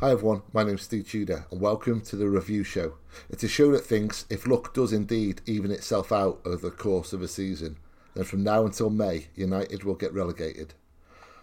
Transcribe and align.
Hi 0.00 0.10
everyone, 0.10 0.42
my 0.52 0.62
name's 0.62 0.82
Ste 0.82 1.06
Tudor 1.06 1.46
and 1.50 1.58
welcome 1.58 2.02
to 2.02 2.16
the 2.16 2.28
Review 2.28 2.64
Show. 2.64 2.96
It's 3.30 3.44
a 3.44 3.48
show 3.48 3.72
that 3.72 3.86
thinks 3.86 4.26
if 4.28 4.46
luck 4.46 4.74
does 4.74 4.92
indeed 4.92 5.40
even 5.46 5.70
itself 5.70 6.12
out 6.12 6.38
over 6.44 6.68
the 6.68 6.76
course 6.76 7.14
of 7.14 7.22
a 7.22 7.28
season, 7.28 7.78
then 8.12 8.24
from 8.24 8.44
now 8.44 8.66
until 8.66 8.90
May, 8.90 9.28
United 9.34 9.84
will 9.84 9.94
get 9.94 10.12
relegated. 10.12 10.74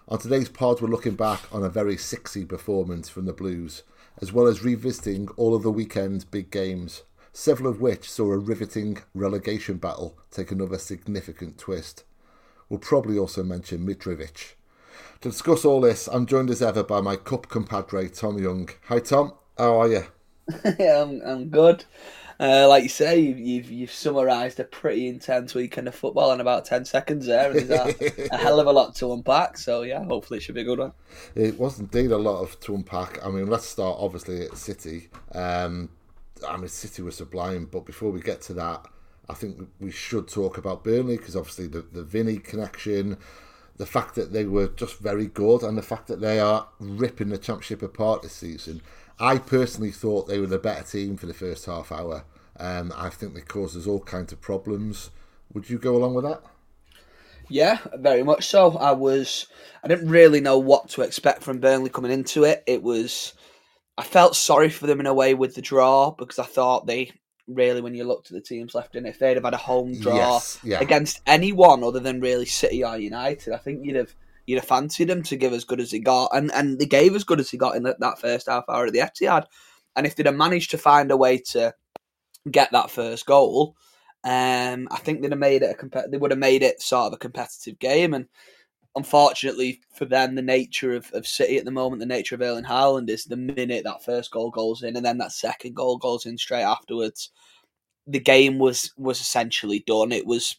On 0.08 0.20
today's 0.20 0.50
pod, 0.50 0.82
we're 0.82 0.88
looking 0.88 1.16
back 1.16 1.42
on 1.52 1.64
a 1.64 1.70
very 1.70 1.96
sixy 1.96 2.48
performance 2.48 3.10
from 3.10 3.26
the 3.26 3.34
Blues, 3.34 3.82
as 4.22 4.32
well 4.32 4.46
as 4.46 4.64
revisiting 4.64 5.30
all 5.30 5.56
of 5.56 5.64
the 5.64 5.72
weekend's 5.72 6.24
big 6.24 6.52
games, 6.52 7.02
several 7.32 7.72
of 7.72 7.82
which 7.82 8.08
saw 8.08 8.32
a 8.32 8.38
riveting 8.38 9.00
relegation 9.16 9.78
battle 9.78 10.16
take 10.30 10.52
another 10.52 10.78
significant 10.78 11.58
twist. 11.58 12.04
We'll 12.70 12.78
probably 12.78 13.18
also 13.18 13.42
mention 13.42 13.84
Mitrovic. 13.84 14.54
To 15.22 15.30
discuss 15.30 15.66
all 15.66 15.82
this, 15.82 16.08
I'm 16.08 16.26
joined 16.26 16.50
as 16.50 16.62
ever 16.62 16.84
by 16.84 17.02
my 17.02 17.16
cup 17.16 17.48
compadre, 17.50 18.10
Tom 18.10 18.38
Young. 18.38 18.70
Hi, 18.88 19.00
Tom. 19.00 19.34
How 19.58 19.82
are 19.82 19.88
you? 19.88 20.04
yeah, 20.80 21.02
I'm, 21.02 21.22
I'm 21.22 21.50
good. 21.50 21.86
Uh, 22.40 22.68
like 22.68 22.84
you 22.84 22.90
say, 22.90 23.20
you've, 23.20 23.40
you've, 23.40 23.72
you've 23.72 23.92
summarised 23.92 24.60
a 24.60 24.64
pretty 24.64 25.08
intense 25.08 25.54
weekend 25.54 25.88
of 25.88 25.96
football 25.96 26.34
in 26.34 26.42
about 26.42 26.66
10 26.66 26.84
seconds 26.86 27.26
there. 27.26 27.52
And 27.52 27.70
there's 27.70 28.02
a, 28.02 28.28
a, 28.34 28.38
hell 28.38 28.60
of 28.60 28.68
a 28.68 28.72
lot 28.72 28.96
to 28.96 29.14
unpack. 29.14 29.58
So, 29.58 29.84
yeah, 29.84 30.04
hopefully 30.04 30.38
it 30.38 30.42
should 30.42 30.56
be 30.56 30.62
a 30.62 30.66
good 30.66 30.80
one. 30.80 30.94
It 31.36 31.58
was 31.58 31.80
indeed 31.80 32.12
a 32.12 32.18
lot 32.18 32.42
of 32.42 32.60
to 32.62 32.76
unpack. 32.76 33.24
I 33.26 33.30
mean, 33.30 33.48
let's 33.48 33.66
start 33.66 33.98
obviously 34.00 34.46
at 34.46 34.58
City. 34.58 35.10
Um, 35.34 35.90
I 36.48 36.58
mean, 36.58 36.68
City 36.68 37.02
was 37.02 37.16
sublime. 37.16 37.70
But 37.72 37.86
before 37.86 38.12
we 38.12 38.20
get 38.20 38.42
to 38.44 38.54
that, 38.56 38.86
I 39.30 39.34
think 39.34 39.70
we 39.80 39.92
should 39.92 40.28
talk 40.28 40.58
about 40.58 40.84
Burnley 40.84 41.18
because 41.18 41.36
obviously 41.36 41.68
the, 41.68 41.82
the 41.82 42.04
Vinny 42.04 42.38
connection 42.38 43.18
the 43.84 43.88
fact 43.88 44.16
that 44.16 44.32
they 44.32 44.46
were 44.46 44.70
just 44.70 45.00
very 45.00 45.28
good 45.28 45.62
and 45.62 45.78
the 45.78 45.82
fact 45.82 46.08
that 46.08 46.22
they 46.22 46.40
are 46.40 46.70
ripping 46.80 47.28
the 47.28 47.38
championship 47.38 47.82
apart 47.82 48.22
this 48.22 48.32
season. 48.32 48.82
I 49.20 49.40
personally 49.40 49.92
thought 49.92 50.26
they 50.26 50.40
were 50.40 50.48
the 50.48 50.58
better 50.58 50.86
team 50.86 51.18
for 51.18 51.26
the 51.26 51.34
first 51.34 51.66
half 51.66 51.92
hour. 51.92 52.24
Um, 52.58 52.94
I 52.96 53.10
think 53.10 53.34
they 53.34 53.42
caused 53.42 53.76
us 53.76 53.86
all 53.86 54.00
kinds 54.00 54.32
of 54.32 54.40
problems. 54.40 55.10
Would 55.54 55.70
you 55.70 55.78
go 55.78 55.98
along 55.98 56.14
with 56.14 56.24
that? 56.24 56.44
Yeah, 57.50 57.80
very 57.96 58.24
much 58.24 58.48
so. 58.48 58.78
I 58.78 58.94
was. 58.94 59.48
I 59.84 59.90
didn't 59.90 60.10
really 60.10 60.40
know 60.40 60.60
what 60.60 60.88
to 60.92 61.02
expect 61.02 61.44
from 61.44 61.60
Burnley 61.60 61.90
coming 61.90 62.14
into 62.14 62.46
it. 62.46 62.64
It 62.66 62.84
was. 62.84 63.34
I 63.98 64.04
felt 64.04 64.38
sorry 64.38 64.70
for 64.70 64.88
them 64.88 65.02
in 65.02 65.08
a 65.08 65.14
way 65.14 65.34
with 65.34 65.56
the 65.56 65.62
draw 65.62 66.12
because 66.12 66.40
I 66.40 66.46
thought 66.46 66.88
they 66.88 67.12
really, 67.48 67.82
when 67.82 67.96
you 67.96 68.04
looked 68.04 68.28
at 68.28 68.34
the 68.34 68.42
teams 68.42 68.76
left 68.76 68.96
in, 68.96 69.06
if 69.06 69.20
they'd 69.20 69.36
have 69.36 69.44
had 69.44 69.54
a 69.54 69.58
home 69.58 70.00
draw 70.00 70.16
yes, 70.16 70.60
yeah. 70.64 70.80
against 70.80 71.22
anyone 71.26 71.84
other 71.84 72.00
than 72.00 72.22
really 72.22 72.46
City 72.46 72.84
or 72.84 72.98
United, 72.98 73.54
I 73.54 73.58
think 73.58 73.82
you'd 73.84 73.96
have 73.96 74.16
you'd 74.46 74.60
have 74.60 74.68
fancied 74.68 75.08
them 75.08 75.24
to 75.24 75.38
give 75.38 75.54
as 75.54 75.64
good 75.64 75.80
as 75.80 75.92
they 75.92 76.00
got, 76.00 76.30
and 76.34 76.52
and 76.54 76.80
they 76.80 76.86
gave 76.86 77.16
as 77.16 77.24
good 77.24 77.40
as 77.40 77.52
they 77.52 77.58
got 77.58 77.76
in 77.76 77.84
that, 77.84 78.00
that 78.00 78.20
first 78.20 78.48
half 78.48 78.66
hour 78.70 78.86
at 78.86 78.94
the 78.94 79.00
Etihad. 79.00 79.46
And 79.96 80.08
if 80.08 80.16
they'd 80.16 80.26
have 80.26 80.36
managed 80.36 80.72
to 80.72 80.78
find 80.78 81.12
a 81.12 81.18
way 81.18 81.38
to 81.52 81.74
get 82.50 82.72
that 82.72 82.90
first 82.90 83.26
goal, 83.26 83.76
um, 84.24 84.88
I 84.92 84.98
think 84.98 85.22
they'd 85.22 85.32
have 85.32 85.40
made 85.40 85.62
it 85.62 85.76
a 85.80 86.10
they 86.10 86.18
would 86.18 86.32
have 86.32 86.40
made 86.40 86.64
it 86.64 86.82
sort 86.82 87.08
of 87.08 87.14
a 87.14 87.18
competitive 87.18 87.78
game. 87.80 88.14
And 88.14 88.28
unfortunately 88.96 89.82
for 89.94 90.06
them, 90.06 90.36
the 90.36 90.42
nature 90.42 90.94
of, 90.94 91.12
of 91.14 91.26
City 91.28 91.58
at 91.58 91.66
the 91.66 91.72
moment, 91.72 92.00
the 92.00 92.06
nature 92.06 92.36
of 92.36 92.42
Erling 92.42 92.64
Haaland 92.64 93.10
is 93.10 93.26
the 93.26 93.38
minute 93.38 93.84
that 93.84 94.04
first 94.04 94.32
goal 94.32 94.52
goes 94.52 94.84
in 94.84 94.96
and 94.96 95.06
then 95.06 95.18
that 95.18 95.32
second 95.32 95.76
goal 95.76 95.98
goes 95.98 96.26
in 96.26 96.38
straight 96.38 96.64
afterwards, 96.64 97.32
the 98.08 98.20
game 98.20 98.60
was 98.60 98.92
was 98.98 99.22
essentially 99.22 99.84
done. 99.88 100.12
It 100.12 100.26
was 100.26 100.58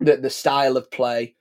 the 0.00 0.16
the 0.16 0.30
style 0.30 0.76
of 0.76 0.90
play 0.90 1.34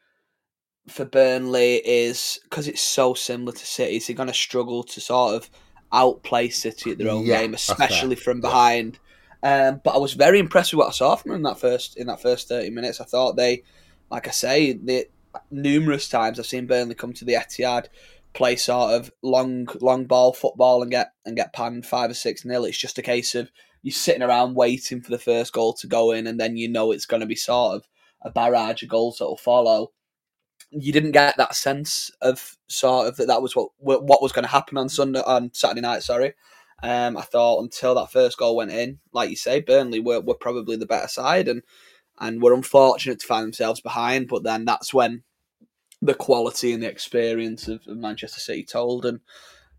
for 0.87 1.05
Burnley 1.05 1.75
is 1.85 2.39
because 2.43 2.67
it's 2.67 2.81
so 2.81 3.13
similar 3.13 3.51
to 3.51 3.65
City, 3.65 3.99
so 3.99 4.07
they're 4.07 4.17
going 4.17 4.27
to 4.27 4.33
struggle 4.33 4.83
to 4.83 5.01
sort 5.01 5.35
of 5.35 5.49
outplay 5.91 6.49
City 6.49 6.91
at 6.91 6.97
their 6.97 7.11
own 7.11 7.25
yeah, 7.25 7.41
game, 7.41 7.53
especially 7.53 8.15
from 8.15 8.41
behind. 8.41 8.99
Yeah. 9.43 9.67
Um, 9.69 9.81
but 9.83 9.93
I 9.93 9.97
was 9.97 10.13
very 10.13 10.39
impressed 10.39 10.73
with 10.73 10.79
what 10.79 10.87
I 10.87 10.91
saw 10.91 11.15
from 11.15 11.29
them 11.29 11.37
in 11.37 11.43
that 11.43 11.59
first 11.59 11.97
in 11.97 12.07
that 12.07 12.21
first 12.21 12.47
thirty 12.47 12.69
minutes. 12.69 12.99
I 12.99 13.05
thought 13.05 13.35
they, 13.35 13.63
like 14.09 14.27
I 14.27 14.31
say, 14.31 14.73
they 14.73 15.05
numerous 15.51 16.09
times 16.09 16.39
I've 16.39 16.45
seen 16.45 16.67
Burnley 16.67 16.95
come 16.95 17.13
to 17.13 17.25
the 17.25 17.33
Etihad, 17.33 17.87
play 18.33 18.55
sort 18.55 18.93
of 18.93 19.11
long 19.23 19.67
long 19.81 20.05
ball 20.05 20.31
football 20.33 20.81
and 20.81 20.91
get 20.91 21.11
and 21.25 21.35
get 21.35 21.53
panned 21.53 21.85
five 21.85 22.11
or 22.11 22.13
six 22.13 22.45
nil. 22.45 22.65
It's 22.65 22.77
just 22.77 22.99
a 22.99 23.01
case 23.01 23.35
of 23.35 23.51
you're 23.81 23.91
sitting 23.91 24.21
around 24.21 24.55
waiting 24.55 25.01
for 25.01 25.11
the 25.11 25.19
first 25.19 25.53
goal 25.53 25.73
to 25.73 25.87
go 25.87 26.11
in, 26.11 26.27
and 26.27 26.39
then 26.39 26.57
you 26.57 26.67
know 26.67 26.91
it's 26.91 27.05
going 27.05 27.21
to 27.21 27.25
be 27.25 27.35
sort 27.35 27.75
of 27.75 27.87
a 28.21 28.29
barrage 28.29 28.83
of 28.83 28.89
goals 28.89 29.17
that 29.17 29.25
will 29.25 29.37
follow. 29.37 29.91
You 30.69 30.91
didn't 30.91 31.13
get 31.13 31.37
that 31.37 31.55
sense 31.55 32.11
of 32.21 32.57
sort 32.67 33.07
of 33.07 33.17
that 33.17 33.27
that 33.27 33.41
was 33.41 33.55
what 33.55 33.69
what 33.79 34.21
was 34.21 34.31
going 34.31 34.45
to 34.45 34.51
happen 34.51 34.77
on 34.77 34.89
Sunday 34.89 35.21
on 35.25 35.51
Saturday 35.53 35.81
night. 35.81 36.03
Sorry. 36.03 36.33
Um, 36.83 37.17
I 37.17 37.21
thought 37.21 37.63
until 37.63 37.95
that 37.95 38.11
first 38.11 38.37
goal 38.37 38.55
went 38.55 38.71
in, 38.71 38.99
like 39.11 39.31
you 39.31 39.35
say, 39.35 39.61
Burnley 39.61 39.99
were, 39.99 40.21
were 40.21 40.35
probably 40.35 40.75
the 40.75 40.85
better 40.85 41.07
side 41.07 41.47
and 41.47 41.63
and 42.19 42.41
were 42.41 42.53
unfortunate 42.53 43.19
to 43.19 43.27
find 43.27 43.45
themselves 43.45 43.81
behind. 43.81 44.27
But 44.27 44.43
then 44.43 44.65
that's 44.65 44.93
when 44.93 45.23
the 46.01 46.13
quality 46.13 46.73
and 46.73 46.83
the 46.83 46.89
experience 46.89 47.67
of, 47.67 47.81
of 47.87 47.97
Manchester 47.97 48.39
City 48.39 48.63
told, 48.63 49.05
and 49.05 49.19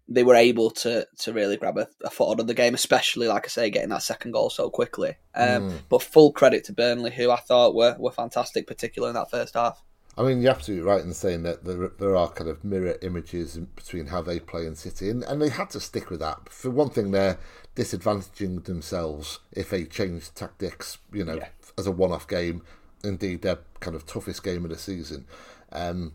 they 0.08 0.24
were 0.24 0.34
able 0.34 0.70
to 0.70 1.06
to 1.18 1.32
really 1.32 1.56
grab 1.56 1.78
a, 1.78 1.88
a 2.02 2.10
foot 2.10 2.40
on 2.40 2.46
the 2.46 2.54
game, 2.54 2.74
especially 2.74 3.28
like 3.28 3.44
I 3.44 3.48
say, 3.48 3.70
getting 3.70 3.90
that 3.90 4.02
second 4.02 4.32
goal 4.32 4.50
so 4.50 4.70
quickly. 4.70 5.16
Um, 5.34 5.70
mm. 5.70 5.78
But 5.88 6.02
full 6.02 6.32
credit 6.32 6.64
to 6.64 6.72
Burnley, 6.72 7.10
who 7.10 7.30
I 7.30 7.36
thought 7.36 7.74
were 7.74 7.96
were 7.98 8.10
fantastic, 8.10 8.66
particularly 8.66 9.10
in 9.10 9.14
that 9.14 9.30
first 9.30 9.54
half. 9.54 9.82
I 10.16 10.22
mean, 10.22 10.42
you're 10.42 10.50
absolutely 10.50 10.84
right 10.84 11.00
in 11.00 11.14
saying 11.14 11.44
that 11.44 11.64
there, 11.64 11.92
there 12.00 12.16
are 12.16 12.28
kind 12.28 12.50
of 12.50 12.64
mirror 12.64 12.98
images 13.02 13.56
between 13.56 14.06
how 14.06 14.20
they 14.20 14.40
play 14.40 14.66
and 14.66 14.76
City, 14.76 15.10
and, 15.10 15.22
and 15.22 15.40
they 15.40 15.48
had 15.48 15.70
to 15.70 15.80
stick 15.80 16.10
with 16.10 16.18
that. 16.18 16.48
For 16.48 16.70
one 16.70 16.90
thing, 16.90 17.12
they're 17.12 17.38
disadvantaging 17.76 18.64
themselves 18.64 19.38
if 19.52 19.70
they 19.70 19.84
change 19.84 20.34
tactics, 20.34 20.98
you 21.12 21.24
know, 21.24 21.36
yeah. 21.36 21.48
as 21.78 21.86
a 21.86 21.92
one 21.92 22.10
off 22.10 22.26
game. 22.26 22.62
Indeed, 23.04 23.42
their 23.42 23.60
kind 23.78 23.94
of 23.94 24.06
toughest 24.06 24.42
game 24.42 24.64
of 24.64 24.72
the 24.72 24.76
season. 24.76 25.24
Um, 25.72 26.14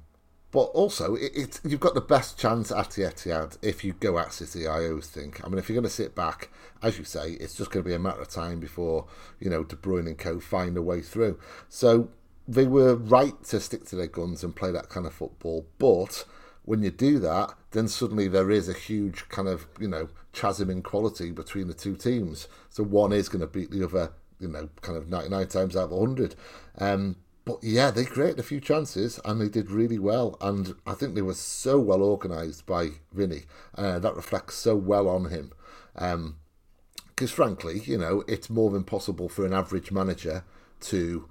but 0.53 0.65
also, 0.75 1.15
it, 1.15 1.31
it, 1.35 1.59
you've 1.63 1.79
got 1.79 1.95
the 1.95 2.01
best 2.01 2.37
chance 2.37 2.71
at 2.71 2.91
the 2.91 3.01
Etihad 3.01 3.57
if 3.63 3.83
you 3.83 3.93
go 3.93 4.19
at 4.19 4.33
City. 4.33 4.67
I 4.67 4.87
always 4.87 5.07
think. 5.07 5.43
I 5.43 5.49
mean, 5.49 5.57
if 5.57 5.67
you're 5.67 5.73
going 5.73 5.83
to 5.83 5.89
sit 5.89 6.13
back, 6.13 6.49
as 6.83 6.99
you 6.99 7.05
say, 7.05 7.31
it's 7.31 7.55
just 7.55 7.71
going 7.71 7.83
to 7.83 7.89
be 7.89 7.95
a 7.95 7.99
matter 7.99 8.21
of 8.21 8.29
time 8.29 8.59
before 8.59 9.07
you 9.39 9.49
know 9.49 9.63
De 9.63 9.75
Bruyne 9.75 10.05
and 10.05 10.17
Co 10.17 10.39
find 10.39 10.77
a 10.77 10.81
way 10.83 11.01
through. 11.01 11.39
So 11.69 12.09
they 12.47 12.67
were 12.67 12.95
right 12.95 13.43
to 13.45 13.59
stick 13.59 13.85
to 13.85 13.95
their 13.95 14.05
guns 14.05 14.43
and 14.43 14.55
play 14.55 14.71
that 14.71 14.89
kind 14.89 15.07
of 15.07 15.13
football. 15.13 15.65
But 15.79 16.23
when 16.65 16.83
you 16.83 16.91
do 16.91 17.17
that, 17.17 17.55
then 17.71 17.87
suddenly 17.87 18.27
there 18.27 18.51
is 18.51 18.69
a 18.69 18.73
huge 18.73 19.27
kind 19.29 19.47
of 19.47 19.65
you 19.79 19.87
know 19.87 20.09
chasm 20.33 20.69
in 20.69 20.83
quality 20.83 21.31
between 21.31 21.67
the 21.67 21.73
two 21.73 21.95
teams. 21.95 22.47
So 22.69 22.83
one 22.83 23.11
is 23.11 23.27
going 23.27 23.41
to 23.41 23.47
beat 23.47 23.71
the 23.71 23.83
other, 23.83 24.11
you 24.39 24.49
know, 24.49 24.69
kind 24.81 24.99
of 24.99 25.09
ninety 25.09 25.29
nine 25.29 25.47
times 25.47 25.75
out 25.75 25.91
of 25.91 25.99
hundred. 25.99 26.35
Um, 26.77 27.15
but 27.45 27.59
yeah, 27.61 27.91
they 27.91 28.05
created 28.05 28.39
a 28.39 28.43
few 28.43 28.61
chances 28.61 29.19
and 29.25 29.39
they 29.39 29.49
did 29.49 29.69
really 29.69 29.99
well. 29.99 30.37
And 30.39 30.75
I 30.87 30.93
think 30.93 31.13
they 31.13 31.21
were 31.21 31.33
so 31.33 31.77
well 31.79 32.01
organised 32.01 32.65
by 32.65 32.91
Vinny. 33.11 33.43
Uh, 33.75 33.99
that 33.99 34.15
reflects 34.15 34.55
so 34.55 34.75
well 34.75 35.09
on 35.09 35.25
him. 35.25 35.51
Because 35.93 36.13
um, 36.13 37.27
frankly, 37.27 37.81
you 37.85 37.97
know, 37.97 38.23
it's 38.27 38.49
more 38.49 38.71
than 38.71 38.85
possible 38.85 39.27
for 39.27 39.45
an 39.45 39.53
average 39.53 39.91
manager 39.91 40.45
to 40.81 41.29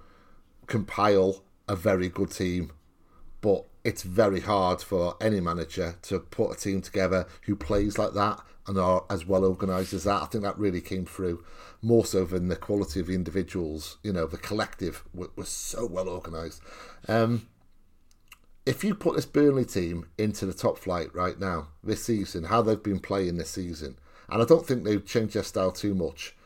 compile 0.67 1.45
a 1.67 1.77
very 1.77 2.11
good 2.11 2.31
team. 2.31 2.73
But 3.41 3.65
it's 3.85 4.03
very 4.03 4.41
hard 4.41 4.81
for 4.81 5.17
any 5.21 5.41
manager 5.41 5.97
to 6.03 6.21
put 6.21 6.53
a 6.53 6.57
team 6.57 6.81
together 6.81 7.27
who 7.43 7.57
plays 7.57 7.99
like 7.99 8.15
that 8.15 8.41
and 8.67 8.79
are 8.79 9.05
as 9.11 9.27
well 9.27 9.45
organised 9.45 9.93
as 9.93 10.05
that. 10.05 10.23
I 10.23 10.27
think 10.27 10.45
that 10.45 10.59
really 10.59 10.81
came 10.81 11.05
through 11.05 11.45
more 11.81 12.05
so 12.05 12.25
than 12.25 12.49
the 12.49 12.57
quality 12.57 13.01
of 13.01 13.09
the 13.09 13.15
individuals. 13.15 13.99
You 14.03 14.13
know, 14.13 14.27
the 14.27 14.39
collective 14.39 15.05
was, 15.13 15.49
so 15.49 15.87
well 15.87 16.09
organised. 16.09 16.63
Um, 17.09 17.49
if 18.65 18.85
you 18.85 18.95
put 18.95 19.17
this 19.17 19.27
Burnley 19.27 19.65
team 19.65 20.07
into 20.17 20.47
the 20.47 20.55
top 20.55 20.79
flight 20.79 21.13
right 21.13 21.39
now, 21.39 21.69
this 21.83 22.05
season, 22.05 22.45
how 22.45 22.63
they've 22.63 22.81
been 22.81 23.01
playing 23.01 23.37
this 23.37 23.51
season, 23.51 23.99
and 24.29 24.41
I 24.41 24.45
don't 24.45 24.65
think 24.65 24.85
they've 24.85 25.05
changed 25.05 25.35
their 25.35 25.43
style 25.43 25.73
too 25.73 25.95
much, 25.95 26.37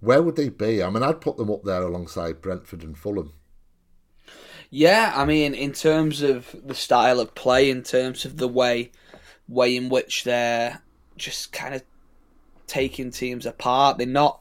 where 0.00 0.22
would 0.22 0.36
they 0.36 0.48
be? 0.48 0.80
I 0.80 0.90
mean, 0.90 1.02
I'd 1.02 1.20
put 1.20 1.36
them 1.36 1.50
up 1.50 1.64
there 1.64 1.82
alongside 1.82 2.40
Brentford 2.40 2.84
and 2.84 2.96
Fulham. 2.96 3.32
Yeah, 4.70 5.12
I 5.14 5.24
mean, 5.24 5.54
in 5.54 5.72
terms 5.72 6.22
of 6.22 6.54
the 6.64 6.74
style 6.74 7.20
of 7.20 7.34
play, 7.34 7.70
in 7.70 7.82
terms 7.82 8.24
of 8.24 8.36
the 8.36 8.48
way 8.48 8.90
way 9.48 9.74
in 9.74 9.88
which 9.88 10.24
they're 10.24 10.82
just 11.16 11.52
kind 11.52 11.74
of 11.74 11.82
taking 12.66 13.10
teams 13.10 13.46
apart. 13.46 13.98
They're 13.98 14.06
not. 14.06 14.40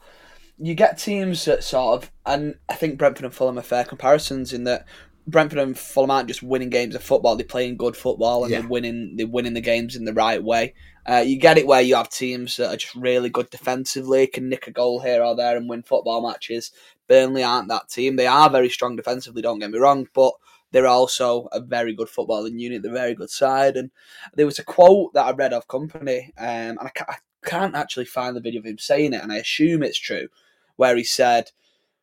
You 0.59 0.75
get 0.75 0.97
teams 0.97 1.45
that 1.45 1.63
sort 1.63 2.03
of, 2.03 2.11
and 2.25 2.55
I 2.67 2.73
think 2.73 2.97
Brentford 2.97 3.25
and 3.25 3.33
Fulham 3.33 3.59
are 3.59 3.63
fair 3.63 3.83
comparisons 3.83 4.53
in 4.53 4.63
that 4.65 4.85
Brentford 5.27 5.59
and 5.59 5.77
Fulham 5.77 6.11
aren't 6.11 6.27
just 6.27 6.43
winning 6.43 6.69
games 6.69 6.95
of 6.95 7.03
football; 7.03 7.35
they're 7.35 7.45
playing 7.45 7.77
good 7.77 7.95
football 7.95 8.43
and 8.43 8.51
yeah. 8.51 8.59
they're 8.59 8.69
winning. 8.69 9.15
They're 9.17 9.27
winning 9.27 9.53
the 9.53 9.61
games 9.61 9.95
in 9.95 10.05
the 10.05 10.13
right 10.13 10.43
way. 10.43 10.73
Uh, 11.07 11.23
you 11.25 11.37
get 11.37 11.57
it 11.57 11.67
where 11.67 11.81
you 11.81 11.95
have 11.95 12.09
teams 12.09 12.57
that 12.57 12.73
are 12.73 12.77
just 12.77 12.93
really 12.95 13.29
good 13.29 13.49
defensively, 13.49 14.27
can 14.27 14.49
nick 14.49 14.67
a 14.67 14.71
goal 14.71 14.99
here 14.99 15.23
or 15.23 15.35
there 15.35 15.55
and 15.55 15.69
win 15.69 15.81
football 15.81 16.27
matches. 16.27 16.71
Burnley 17.07 17.43
aren't 17.43 17.69
that 17.69 17.89
team. 17.89 18.15
They 18.15 18.27
are 18.27 18.49
very 18.49 18.69
strong 18.69 18.95
defensively. 18.95 19.41
Don't 19.41 19.59
get 19.59 19.71
me 19.71 19.79
wrong, 19.79 20.07
but 20.13 20.33
they're 20.71 20.87
also 20.87 21.47
a 21.51 21.61
very 21.61 21.93
good 21.93 22.09
footballing 22.09 22.59
unit. 22.59 22.81
They're 22.81 22.91
a 22.91 22.95
very 22.95 23.15
good 23.15 23.29
side. 23.29 23.77
And 23.77 23.91
there 24.35 24.45
was 24.45 24.59
a 24.59 24.63
quote 24.63 25.13
that 25.13 25.25
I 25.25 25.31
read 25.31 25.53
of 25.53 25.67
Kompany, 25.67 26.27
um, 26.37 26.77
and 26.77 26.79
I 26.79 26.89
can't, 26.89 27.09
I 27.09 27.15
can't 27.45 27.75
actually 27.75 28.05
find 28.05 28.35
the 28.35 28.41
video 28.41 28.59
of 28.59 28.65
him 28.65 28.77
saying 28.77 29.13
it, 29.13 29.23
and 29.23 29.31
I 29.31 29.37
assume 29.37 29.83
it's 29.83 29.97
true, 29.99 30.27
where 30.75 30.95
he 30.97 31.03
said 31.03 31.51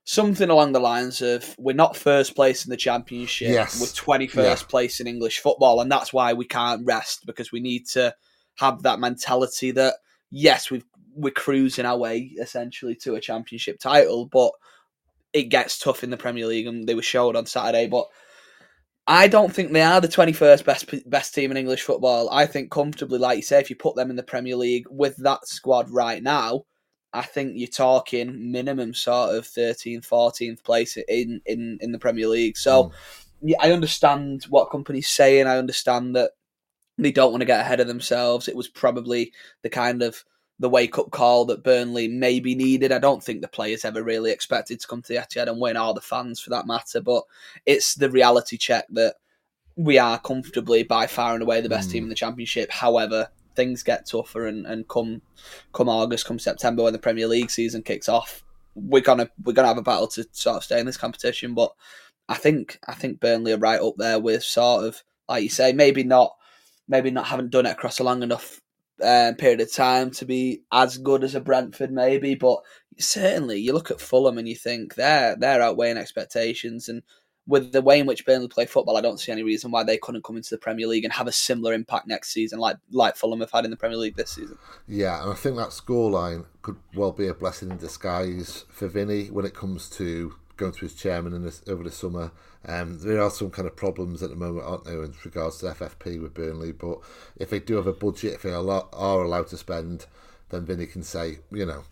something 0.06 0.50
along 0.50 0.72
the 0.72 0.80
lines 0.80 1.22
of 1.22 1.54
we're 1.58 1.74
not 1.74 1.96
first 1.96 2.34
place 2.36 2.66
in 2.66 2.70
the 2.70 2.76
championship 2.76 3.48
Yes. 3.50 3.80
we're 3.80 3.86
21st 3.86 4.34
Yeah. 4.62 4.66
place 4.68 5.00
in 5.00 5.06
english 5.06 5.38
football 5.38 5.80
and 5.80 5.90
that's 5.90 6.12
why 6.12 6.34
we 6.34 6.44
can't 6.44 6.84
rest 6.84 7.24
because 7.24 7.50
we 7.50 7.58
need 7.60 7.86
to 7.86 8.14
have 8.56 8.82
that 8.82 9.00
mentality 9.00 9.70
that 9.70 9.94
yes 10.30 10.70
we've 10.70 10.84
we're 11.14 11.32
cruising 11.32 11.86
our 11.86 11.96
way 11.96 12.32
essentially 12.38 12.94
to 12.96 13.14
a 13.14 13.20
championship 13.20 13.78
title 13.78 14.26
but 14.26 14.52
it 15.34 15.50
gets 15.50 15.78
tough 15.78 16.02
in 16.02 16.10
the 16.10 16.16
premier 16.16 16.46
league 16.46 16.66
and 16.66 16.88
they 16.88 16.94
were 16.94 17.02
showed 17.02 17.36
on 17.36 17.44
saturday 17.44 17.86
but 17.86 18.06
I 19.06 19.28
don't 19.28 19.54
think 19.54 19.72
they 19.72 19.82
are 19.82 20.00
the 20.00 20.08
21st 20.08 20.64
best 20.64 21.10
best 21.10 21.34
team 21.34 21.50
in 21.50 21.58
English 21.58 21.82
football. 21.82 22.30
I 22.30 22.46
think 22.46 22.70
comfortably, 22.70 23.18
like 23.18 23.36
you 23.36 23.42
say, 23.42 23.60
if 23.60 23.68
you 23.68 23.76
put 23.76 23.96
them 23.96 24.08
in 24.08 24.16
the 24.16 24.22
Premier 24.22 24.56
League 24.56 24.86
with 24.88 25.16
that 25.18 25.46
squad 25.46 25.90
right 25.90 26.22
now, 26.22 26.64
I 27.12 27.20
think 27.22 27.52
you're 27.54 27.68
talking 27.68 28.50
minimum 28.50 28.94
sort 28.94 29.34
of 29.34 29.44
13th, 29.44 30.08
14th 30.08 30.64
place 30.64 30.96
in, 30.96 31.42
in, 31.44 31.78
in 31.82 31.92
the 31.92 31.98
Premier 31.98 32.28
League. 32.28 32.56
So 32.56 32.84
Mm. 32.84 32.92
yeah, 33.42 33.56
I 33.60 33.72
understand 33.72 34.44
what 34.48 34.70
Kompany's 34.70 35.08
saying. 35.08 35.46
I 35.46 35.58
understand 35.58 36.16
that 36.16 36.30
they 36.96 37.12
don't 37.12 37.30
want 37.30 37.42
to 37.42 37.46
get 37.46 37.60
ahead 37.60 37.80
of 37.80 37.86
themselves. 37.88 38.48
It 38.48 38.56
was 38.56 38.68
probably 38.68 39.32
the 39.62 39.68
kind 39.70 40.02
of 40.02 40.24
the 40.60 40.68
wake 40.68 40.98
up 40.98 41.10
call 41.10 41.44
that 41.46 41.64
Burnley 41.64 42.06
maybe 42.08 42.54
needed. 42.54 42.92
I 42.92 42.98
don't 42.98 43.22
think 43.22 43.40
the 43.40 43.48
players 43.48 43.84
ever 43.84 44.02
really 44.02 44.30
expected 44.30 44.80
to 44.80 44.86
come 44.86 45.02
to 45.02 45.08
the 45.08 45.18
Etihad 45.18 45.48
and 45.48 45.60
win, 45.60 45.76
or 45.76 45.94
the 45.94 46.00
fans 46.00 46.40
for 46.40 46.50
that 46.50 46.66
matter. 46.66 47.00
But 47.00 47.24
it's 47.66 47.94
the 47.94 48.10
reality 48.10 48.56
check 48.56 48.86
that 48.90 49.16
we 49.76 49.98
are 49.98 50.18
comfortably 50.20 50.84
by 50.84 51.06
far 51.08 51.34
and 51.34 51.42
away 51.42 51.60
the 51.60 51.68
best 51.68 51.88
Mm. 51.88 51.92
team 51.92 52.02
in 52.04 52.08
the 52.08 52.14
championship. 52.14 52.70
However, 52.70 53.28
things 53.56 53.82
get 53.82 54.06
tougher 54.06 54.46
and, 54.46 54.66
and 54.66 54.86
come 54.88 55.22
come 55.72 55.88
August, 55.88 56.26
come 56.26 56.38
September 56.38 56.84
when 56.84 56.92
the 56.92 56.98
Premier 56.98 57.26
League 57.26 57.50
season 57.50 57.82
kicks 57.82 58.08
off, 58.08 58.44
we're 58.74 59.02
gonna 59.02 59.28
we're 59.44 59.52
gonna 59.52 59.68
have 59.68 59.78
a 59.78 59.82
battle 59.82 60.06
to 60.08 60.24
sort 60.32 60.56
of 60.58 60.64
stay 60.64 60.78
in 60.78 60.86
this 60.86 60.96
competition. 60.96 61.54
But 61.54 61.72
I 62.28 62.34
think 62.34 62.78
I 62.86 62.94
think 62.94 63.20
Burnley 63.20 63.52
are 63.52 63.58
right 63.58 63.80
up 63.80 63.94
there 63.96 64.20
with 64.20 64.44
sort 64.44 64.84
of 64.84 65.02
like 65.28 65.42
you 65.42 65.48
say, 65.48 65.72
maybe 65.72 66.04
not 66.04 66.36
maybe 66.86 67.10
not 67.10 67.26
haven't 67.26 67.50
done 67.50 67.66
it 67.66 67.70
across 67.72 67.98
a 67.98 68.04
long 68.04 68.22
enough 68.22 68.60
um, 69.02 69.34
period 69.34 69.60
of 69.60 69.72
time 69.72 70.10
to 70.12 70.24
be 70.24 70.62
as 70.72 70.98
good 70.98 71.24
as 71.24 71.34
a 71.34 71.40
Brentford, 71.40 71.90
maybe, 71.90 72.34
but 72.34 72.60
certainly 72.98 73.58
you 73.58 73.72
look 73.72 73.90
at 73.90 74.00
Fulham 74.00 74.38
and 74.38 74.48
you 74.48 74.54
think 74.54 74.94
they're 74.94 75.36
they're 75.36 75.62
outweighing 75.62 75.96
expectations, 75.96 76.88
and 76.88 77.02
with 77.46 77.72
the 77.72 77.82
way 77.82 77.98
in 78.00 78.06
which 78.06 78.24
Burnley 78.24 78.48
play 78.48 78.66
football, 78.66 78.96
I 78.96 79.02
don't 79.02 79.20
see 79.20 79.32
any 79.32 79.42
reason 79.42 79.70
why 79.70 79.84
they 79.84 79.98
couldn't 79.98 80.24
come 80.24 80.36
into 80.36 80.50
the 80.50 80.58
Premier 80.58 80.86
League 80.86 81.04
and 81.04 81.12
have 81.12 81.26
a 81.26 81.32
similar 81.32 81.74
impact 81.74 82.06
next 82.06 82.32
season, 82.32 82.58
like 82.58 82.76
like 82.92 83.16
Fulham 83.16 83.40
have 83.40 83.50
had 83.50 83.64
in 83.64 83.70
the 83.70 83.76
Premier 83.76 83.98
League 83.98 84.16
this 84.16 84.30
season. 84.30 84.58
Yeah, 84.86 85.22
and 85.22 85.32
I 85.32 85.34
think 85.34 85.56
that 85.56 85.70
scoreline 85.70 86.46
could 86.62 86.76
well 86.94 87.12
be 87.12 87.26
a 87.26 87.34
blessing 87.34 87.70
in 87.70 87.76
disguise 87.76 88.64
for 88.70 88.88
Vinny 88.88 89.26
when 89.26 89.44
it 89.44 89.54
comes 89.54 89.90
to 89.90 90.34
going 90.56 90.72
to 90.72 90.80
his 90.80 90.94
chairman 90.94 91.32
in 91.32 91.42
this, 91.42 91.62
over 91.66 91.82
the 91.82 91.90
summer. 91.90 92.32
Um, 92.66 92.98
there 93.00 93.20
are 93.20 93.30
some 93.30 93.50
kind 93.50 93.68
of 93.68 93.76
problems 93.76 94.22
at 94.22 94.30
the 94.30 94.36
moment, 94.36 94.66
aren't 94.66 94.84
there, 94.84 95.02
in 95.04 95.14
regards 95.24 95.58
to 95.58 95.66
FFP 95.66 96.20
with 96.20 96.34
Burnley. 96.34 96.72
But 96.72 96.98
if 97.36 97.50
they 97.50 97.60
do 97.60 97.76
have 97.76 97.86
a 97.86 97.92
budget, 97.92 98.34
if 98.34 98.42
they 98.42 98.52
are, 98.52 98.88
are 98.92 99.22
allowed 99.22 99.48
to 99.48 99.56
spend, 99.56 100.06
then 100.50 100.64
Vinny 100.64 100.86
can 100.86 101.02
say, 101.02 101.38
you 101.50 101.66
know, 101.66 101.84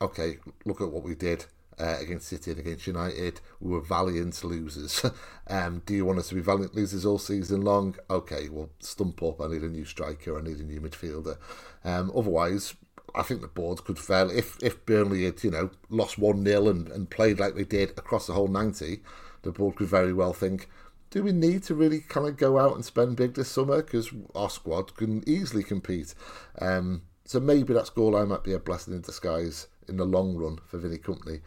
okay, 0.00 0.38
look 0.64 0.80
at 0.80 0.90
what 0.90 1.04
we 1.04 1.14
did 1.14 1.46
uh, 1.78 1.96
against 2.00 2.28
City 2.28 2.50
and 2.50 2.60
against 2.60 2.86
United. 2.86 3.40
We 3.60 3.72
were 3.72 3.80
valiant 3.80 4.42
losers. 4.44 5.04
um, 5.46 5.82
do 5.86 5.94
you 5.94 6.04
want 6.04 6.18
us 6.18 6.28
to 6.28 6.34
be 6.34 6.40
valiant 6.40 6.74
losers 6.74 7.06
all 7.06 7.18
season 7.18 7.62
long? 7.62 7.96
Okay, 8.08 8.48
well, 8.48 8.70
stump 8.80 9.22
up. 9.22 9.40
I 9.40 9.48
need 9.48 9.62
a 9.62 9.68
new 9.68 9.84
striker. 9.84 10.38
I 10.38 10.42
need 10.42 10.58
a 10.58 10.64
new 10.64 10.80
midfielder. 10.80 11.38
Um, 11.84 12.12
otherwise, 12.14 12.74
I 13.14 13.22
think 13.22 13.40
the 13.40 13.48
board 13.48 13.84
could 13.84 13.98
fail 13.98 14.30
if 14.30 14.62
if 14.62 14.84
Burnley 14.86 15.24
had 15.24 15.42
you 15.44 15.50
know 15.50 15.70
lost 15.88 16.18
one 16.18 16.44
0 16.44 16.68
and, 16.68 16.88
and 16.88 17.10
played 17.10 17.40
like 17.40 17.54
they 17.54 17.64
did 17.64 17.90
across 17.90 18.26
the 18.26 18.34
whole 18.34 18.48
ninety. 18.48 19.02
The 19.42 19.52
board 19.52 19.76
could 19.76 19.88
very 19.88 20.12
well 20.12 20.32
think. 20.32 20.68
Do 21.10 21.24
we 21.24 21.32
need 21.32 21.64
to 21.64 21.74
really 21.74 22.00
kind 22.00 22.28
of 22.28 22.36
go 22.36 22.58
out 22.58 22.76
and 22.76 22.84
spend 22.84 23.16
big 23.16 23.34
this 23.34 23.50
summer? 23.50 23.82
Because 23.82 24.10
our 24.34 24.50
squad 24.50 24.94
can 24.96 25.28
easily 25.28 25.64
compete. 25.64 26.14
Um, 26.60 27.02
so 27.24 27.40
maybe 27.40 27.72
that 27.74 27.86
scoreline 27.86 28.28
might 28.28 28.44
be 28.44 28.52
a 28.52 28.58
blessing 28.58 28.94
in 28.94 29.00
disguise 29.00 29.66
in 29.88 29.96
the 29.96 30.04
long 30.04 30.36
run 30.36 30.58
for 30.66 30.78
Vinny 30.78 30.98
Kompany. 30.98 31.40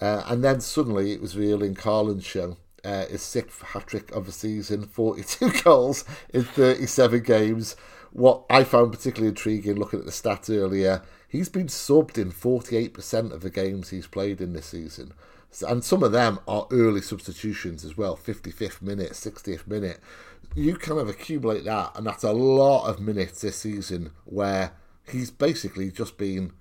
Uh, 0.00 0.24
and 0.26 0.42
then 0.42 0.60
suddenly 0.60 1.12
it 1.12 1.20
was 1.20 1.36
revealing 1.36 1.74
Carlin's 1.74 2.24
show. 2.24 2.56
Uh, 2.84 3.06
his 3.06 3.22
sixth 3.22 3.62
hat 3.62 3.86
trick 3.86 4.10
of 4.12 4.26
the 4.26 4.32
season, 4.32 4.86
42 4.86 5.50
goals 5.64 6.04
in 6.32 6.44
37 6.44 7.22
games. 7.22 7.76
What 8.14 8.44
I 8.48 8.62
found 8.62 8.92
particularly 8.92 9.30
intriguing 9.30 9.74
looking 9.74 9.98
at 9.98 10.06
the 10.06 10.12
stats 10.12 10.48
earlier, 10.48 11.02
he's 11.26 11.48
been 11.48 11.66
subbed 11.66 12.16
in 12.16 12.30
48% 12.30 13.32
of 13.32 13.40
the 13.40 13.50
games 13.50 13.90
he's 13.90 14.06
played 14.06 14.40
in 14.40 14.52
this 14.52 14.66
season. 14.66 15.12
And 15.66 15.82
some 15.82 16.04
of 16.04 16.12
them 16.12 16.38
are 16.46 16.68
early 16.70 17.00
substitutions 17.00 17.84
as 17.84 17.96
well 17.96 18.16
55th 18.16 18.80
minute, 18.80 19.12
60th 19.12 19.66
minute. 19.66 19.98
You 20.54 20.76
kind 20.76 21.00
of 21.00 21.08
accumulate 21.08 21.64
that, 21.64 21.90
and 21.96 22.06
that's 22.06 22.22
a 22.22 22.30
lot 22.30 22.86
of 22.86 23.00
minutes 23.00 23.40
this 23.40 23.56
season 23.56 24.12
where 24.26 24.74
he's 25.10 25.32
basically 25.32 25.90
just 25.90 26.16
been, 26.16 26.52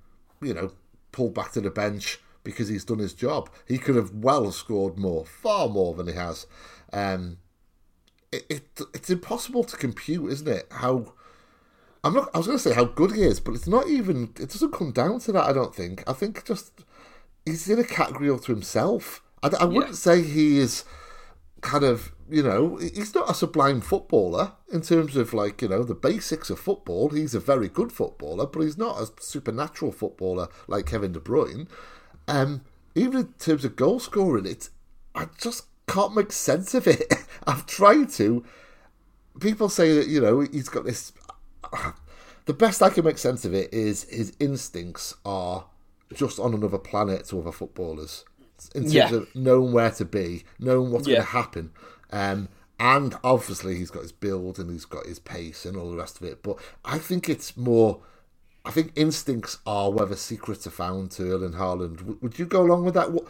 you 0.41 0.55
know, 0.55 0.71
pulled 1.11 1.35
back 1.35 1.51
to 1.51 1.61
the 1.61 1.69
bench 1.69 2.19
because 2.43 2.67
he's 2.67 2.83
done 2.83 2.97
his 2.97 3.13
job. 3.13 3.51
He 3.67 3.77
could 3.77 3.95
have 3.95 4.09
well 4.09 4.51
scored 4.51 4.97
more, 4.97 5.23
far 5.23 5.69
more 5.69 5.93
than 5.93 6.07
he 6.07 6.13
has. 6.13 6.47
Um, 6.91 7.37
it, 8.31 8.43
it 8.49 8.81
it's 8.95 9.11
impossible 9.11 9.63
to 9.65 9.77
compute, 9.77 10.31
isn't 10.31 10.47
it? 10.47 10.67
How 10.71 11.13
I'm 12.03 12.13
not. 12.13 12.29
I 12.33 12.37
was 12.37 12.47
going 12.47 12.57
to 12.57 12.63
say 12.63 12.73
how 12.73 12.85
good 12.85 13.13
he 13.13 13.23
is, 13.23 13.39
but 13.39 13.55
it's 13.55 13.67
not 13.67 13.87
even. 13.87 14.33
It 14.39 14.49
doesn't 14.49 14.73
come 14.73 14.91
down 14.91 15.19
to 15.21 15.31
that. 15.31 15.45
I 15.45 15.53
don't 15.53 15.73
think. 15.73 16.03
I 16.07 16.13
think 16.13 16.45
just 16.45 16.83
he's 17.45 17.69
in 17.69 17.79
a 17.79 17.83
category 17.83 18.29
all 18.29 18.39
to 18.39 18.51
himself. 18.51 19.23
I, 19.41 19.49
I 19.59 19.65
wouldn't 19.65 19.95
say 19.95 20.21
he 20.21 20.59
is 20.59 20.83
kind 21.61 21.85
of 21.85 22.11
you 22.29 22.43
know 22.43 22.75
he's 22.75 23.15
not 23.15 23.29
a 23.29 23.33
sublime 23.33 23.79
footballer 23.79 24.51
in 24.71 24.81
terms 24.81 25.15
of 25.15 25.33
like 25.33 25.61
you 25.61 25.69
know 25.69 25.83
the 25.83 25.95
basics 25.95 26.49
of 26.49 26.59
football. 26.59 27.09
He's 27.09 27.35
a 27.35 27.39
very 27.39 27.69
good 27.69 27.91
footballer, 27.91 28.45
but 28.47 28.61
he's 28.61 28.77
not 28.77 28.99
a 28.99 29.09
supernatural 29.21 29.91
footballer 29.91 30.49
like 30.67 30.85
Kevin 30.85 31.13
De 31.13 31.19
Bruyne. 31.19 31.67
Um, 32.27 32.61
even 32.95 33.19
in 33.21 33.33
terms 33.39 33.65
of 33.65 33.75
goal 33.75 33.99
scoring, 33.99 34.45
it's 34.45 34.69
I 35.15 35.27
just 35.39 35.65
can't 35.87 36.15
make 36.15 36.31
sense 36.31 36.73
of 36.73 36.87
it. 36.87 37.13
I've 37.47 37.65
tried 37.65 38.09
to. 38.11 38.43
People 39.39 39.67
say 39.67 39.95
that 39.95 40.07
you 40.07 40.21
know 40.21 40.41
he's 40.41 40.69
got 40.69 40.85
this. 40.85 41.11
The 42.45 42.53
best 42.53 42.81
I 42.83 42.89
can 42.89 43.05
make 43.05 43.17
sense 43.17 43.45
of 43.45 43.53
it 43.53 43.73
is 43.73 44.03
his 44.03 44.33
instincts 44.37 45.15
are 45.23 45.63
just 46.13 46.39
on 46.39 46.53
another 46.53 46.77
planet 46.77 47.25
to 47.27 47.39
other 47.39 47.53
footballers 47.53 48.25
in 48.75 48.81
terms 48.83 48.93
Yeah. 48.93 49.13
of 49.13 49.33
knowing 49.33 49.71
where 49.71 49.91
to 49.91 50.03
be, 50.03 50.43
knowing 50.59 50.91
what's 50.91 51.07
Yeah. 51.07 51.15
going 51.19 51.25
to 51.25 51.31
happen. 51.31 51.71
Um, 52.11 52.49
and 52.81 53.15
obviously 53.23 53.75
he's 53.77 53.89
got 53.91 54.01
his 54.01 54.11
build 54.11 54.59
and 54.59 54.69
he's 54.69 54.83
got 54.83 55.05
his 55.05 55.19
pace 55.19 55.63
and 55.65 55.77
all 55.77 55.89
the 55.89 55.95
rest 55.95 56.17
of 56.19 56.27
it. 56.27 56.43
But 56.43 56.57
I 56.83 56.97
think 56.97 57.29
it's 57.29 57.55
more. 57.55 58.01
I 58.65 58.71
think 58.71 58.91
instincts 58.95 59.59
are 59.65 59.89
where 59.89 60.05
the 60.05 60.17
secrets 60.17 60.67
are 60.67 60.71
found 60.71 61.11
to 61.11 61.31
Erling 61.31 61.53
Haaland. 61.53 61.97
W- 61.99 62.17
Would 62.21 62.39
you 62.39 62.45
go 62.45 62.61
along 62.61 62.83
with 62.83 62.93
that? 62.95 63.13
What, 63.13 63.25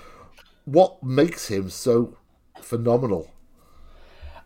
what 0.65 1.03
makes 1.03 1.49
him 1.49 1.69
so 1.69 2.17
phenomenal? 2.61 3.29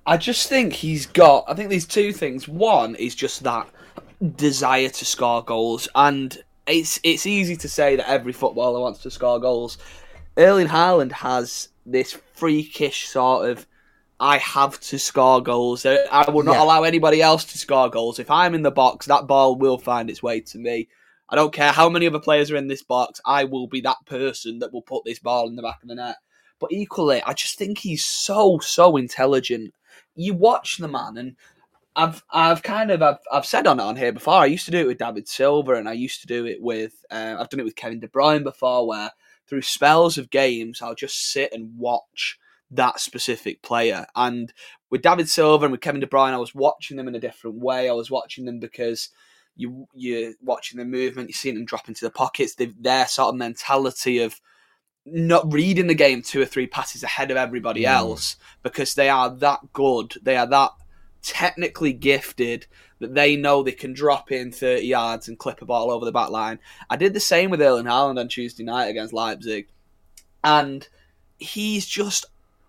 I 0.06 0.18
just 0.18 0.48
think 0.50 0.74
he's 0.74 1.06
got. 1.06 1.46
I 1.48 1.54
think 1.54 1.70
there's 1.70 1.86
two 1.88 2.12
things. 2.14 2.48
One 2.48 2.96
is 2.96 3.16
just 3.16 3.44
that 3.44 3.70
desire 4.36 4.90
to 4.90 5.06
score 5.06 5.44
goals, 5.44 5.88
and 5.96 6.38
it's 6.68 7.00
it's 7.04 7.26
easy 7.26 7.56
to 7.58 7.70
say 7.70 7.96
that 7.96 8.10
every 8.10 8.34
footballer 8.34 8.80
wants 8.80 9.00
to 9.04 9.12
score 9.12 9.40
goals. 9.40 9.78
Erling 10.38 10.68
Haaland 10.68 11.12
has 11.12 11.70
this 11.86 12.18
freakish 12.34 13.08
sort 13.08 13.50
of. 13.50 13.66
I 14.20 14.40
have 14.40 14.80
to 14.80 14.98
score 14.98 15.42
goals. 15.44 15.86
I 15.86 16.30
will 16.32 16.42
not 16.44 16.54
Yeah. 16.56 16.64
allow 16.64 16.84
anybody 16.84 17.22
else 17.22 17.44
to 17.46 17.58
score 17.58 17.88
goals. 17.88 18.18
If 18.18 18.32
I'm 18.32 18.56
in 18.56 18.64
the 18.64 18.72
box, 18.72 19.06
that 19.06 19.28
ball 19.28 19.56
will 19.56 19.78
find 19.78 20.10
its 20.10 20.24
way 20.24 20.42
to 20.42 20.58
me. 20.58 20.88
I 21.30 21.36
don't 21.36 21.54
care 21.54 21.72
how 21.72 21.88
many 21.88 22.08
other 22.08 22.20
players 22.20 22.50
are 22.50 22.56
in 22.56 22.68
this 22.68 22.82
box. 22.82 23.22
I 23.26 23.44
will 23.44 23.68
be 23.68 23.82
that 23.82 23.98
person 24.08 24.58
that 24.60 24.74
will 24.74 24.82
put 24.82 25.04
this 25.06 25.20
ball 25.20 25.48
in 25.48 25.56
the 25.56 25.62
back 25.62 25.84
of 25.84 25.90
the 25.90 25.96
net. 25.96 26.16
But 26.60 26.72
equally, 26.72 27.22
I 27.22 27.34
just 27.34 27.60
think 27.60 27.78
he's 27.78 28.04
so 28.04 28.58
so 28.60 28.98
intelligent. 28.98 29.74
You 30.16 30.34
watch 30.34 30.78
the 30.78 30.88
man, 30.88 31.18
and 31.18 31.36
I've 31.98 32.24
I've 32.30 32.62
kind 32.62 32.92
of 32.92 33.02
I've, 33.02 33.18
I've 33.32 33.46
said 33.46 33.66
on 33.66 33.80
it 33.80 33.84
on 33.84 33.96
here 33.96 34.14
before. 34.14 34.36
I 34.36 34.46
used 34.46 34.66
to 34.66 34.72
do 34.72 34.78
it 34.78 34.88
with 34.88 35.00
David 35.00 35.28
Silva, 35.28 35.74
and 35.74 35.90
I 35.90 35.94
used 35.94 36.22
to 36.22 36.28
do 36.28 36.46
it 36.46 36.62
with 36.62 37.04
uh, 37.10 37.36
I've 37.40 37.50
done 37.50 37.60
it 37.60 37.66
with 37.66 37.76
Kevin 37.76 38.00
De 38.00 38.08
Bruyne 38.08 38.44
before, 38.44 38.88
where 38.88 39.12
through 39.48 39.64
spells 39.64 40.18
of 40.18 40.30
games 40.30 40.82
I'll 40.82 40.94
just 40.94 41.32
sit 41.32 41.52
and 41.52 41.76
watch 41.76 42.38
that 42.70 43.00
specific 43.00 43.64
player. 43.64 44.06
And 44.16 44.54
with 44.92 45.02
David 45.02 45.28
Silva 45.28 45.66
and 45.66 45.72
with 45.72 45.82
Kevin 45.82 46.00
De 46.00 46.08
Bruyne, 46.08 46.34
I 46.34 46.38
was 46.38 46.54
watching 46.54 46.98
them 46.98 47.08
in 47.08 47.16
a 47.16 47.20
different 47.20 47.58
way. 47.58 47.90
I 47.90 47.94
was 47.94 48.12
watching 48.12 48.46
them 48.46 48.60
because 48.60 49.10
you 49.56 49.88
you're 49.96 50.34
watching 50.44 50.78
the 50.78 50.86
movement, 50.86 51.30
you're 51.30 51.34
seeing 51.34 51.56
them 51.56 51.66
drop 51.66 51.88
into 51.88 52.06
the 52.06 52.12
pockets. 52.12 52.54
They've, 52.54 52.76
their 52.80 53.08
sort 53.08 53.30
of 53.30 53.40
mentality 53.40 54.20
of 54.20 54.40
not 55.04 55.52
reading 55.52 55.88
the 55.88 55.96
game 55.96 56.22
two 56.22 56.42
or 56.42 56.46
three 56.46 56.68
passes 56.68 57.02
ahead 57.02 57.32
of 57.32 57.38
everybody 57.38 57.84
mm. 57.84 57.88
else 57.88 58.36
because 58.62 58.94
they 58.94 59.10
are 59.10 59.32
that 59.38 59.74
good. 59.74 60.14
They 60.22 60.38
are 60.38 60.48
that 60.48 60.72
technically 61.28 61.92
gifted 61.92 62.66
that 63.00 63.14
they 63.14 63.36
know 63.36 63.62
they 63.62 63.74
can 63.74 63.94
drop 63.94 64.32
in 64.32 64.52
30 64.52 64.86
yards 64.86 65.28
and 65.28 65.38
clip 65.38 65.62
a 65.62 65.66
ball 65.66 65.92
over 65.92 66.06
the 66.06 66.12
back 66.12 66.30
line. 66.30 66.60
I 66.90 66.96
did 66.96 67.14
the 67.14 67.20
same 67.20 67.50
with 67.50 67.62
Erling 67.62 67.86
Haaland 67.86 68.20
on 68.20 68.30
Tuesday 68.30 68.64
night 68.64 68.88
against 68.88 69.14
Leipzig. 69.14 69.68
And 70.44 70.88
he's 71.38 71.86
just 71.86 72.26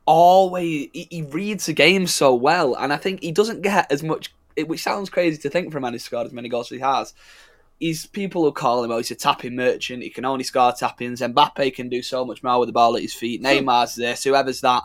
always, 0.06 0.88
he, 0.92 1.06
he 1.08 1.22
reads 1.22 1.66
the 1.66 1.72
game 1.72 2.06
so 2.06 2.34
well. 2.34 2.74
And 2.74 2.92
I 2.92 2.96
think 2.96 3.22
he 3.22 3.30
doesn't 3.30 3.62
get 3.62 3.90
as 3.92 4.02
much, 4.02 4.34
which 4.66 4.82
sounds 4.82 5.08
crazy 5.08 5.38
to 5.38 5.50
think 5.50 5.70
for 5.70 5.78
a 5.78 5.80
man 5.80 5.92
who's 5.92 6.04
scored 6.04 6.26
as 6.26 6.32
many 6.32 6.48
goals 6.48 6.72
as 6.72 6.76
he 6.76 6.82
has. 6.82 7.14
He's 7.78 8.06
people 8.06 8.42
who 8.42 8.50
call 8.50 8.82
him, 8.82 8.90
oh, 8.90 8.96
he's 8.96 9.12
a 9.12 9.14
tapping 9.14 9.54
merchant. 9.54 10.02
He 10.02 10.10
can 10.10 10.24
only 10.24 10.42
score 10.42 10.72
tappings. 10.72 11.20
Mbappe 11.20 11.76
can 11.76 11.88
do 11.88 12.02
so 12.02 12.24
much 12.24 12.42
more 12.42 12.58
with 12.58 12.68
the 12.68 12.72
ball 12.72 12.96
at 12.96 13.02
his 13.02 13.14
feet. 13.14 13.40
Neymar's 13.40 13.94
this, 13.94 14.24
whoever's 14.24 14.60
that. 14.62 14.82